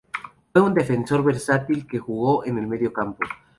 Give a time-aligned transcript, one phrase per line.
[0.51, 3.19] Fue un defensor versátil que jugó en el medio campo.